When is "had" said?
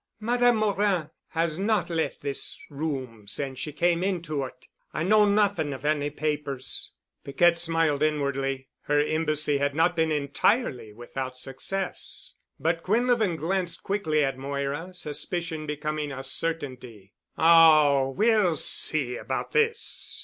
9.59-9.75